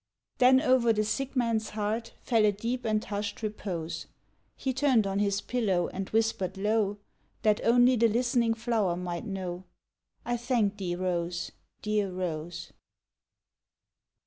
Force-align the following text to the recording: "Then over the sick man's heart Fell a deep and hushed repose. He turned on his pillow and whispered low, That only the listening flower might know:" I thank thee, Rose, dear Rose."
"Then 0.39 0.59
over 0.59 0.91
the 0.93 1.03
sick 1.03 1.35
man's 1.35 1.69
heart 1.77 2.13
Fell 2.23 2.43
a 2.45 2.51
deep 2.51 2.85
and 2.85 3.05
hushed 3.05 3.43
repose. 3.43 4.07
He 4.55 4.73
turned 4.73 5.05
on 5.05 5.19
his 5.19 5.41
pillow 5.41 5.89
and 5.89 6.09
whispered 6.09 6.57
low, 6.57 6.97
That 7.43 7.63
only 7.63 7.95
the 7.97 8.07
listening 8.07 8.55
flower 8.55 8.95
might 8.95 9.27
know:" 9.27 9.65
I 10.25 10.37
thank 10.37 10.77
thee, 10.77 10.95
Rose, 10.95 11.51
dear 11.83 12.09
Rose." 12.11 12.73